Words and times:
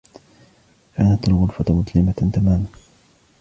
كانت 0.97 1.27
الغرفة 1.27 1.65
مظلمة 1.73 2.31
تماما. 2.33 2.65